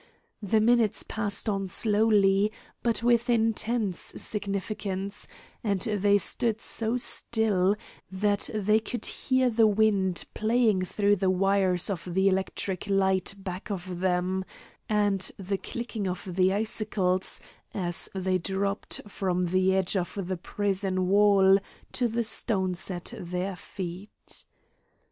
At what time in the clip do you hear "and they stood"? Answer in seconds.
5.63-6.59